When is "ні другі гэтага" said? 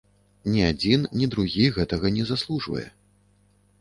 1.21-2.13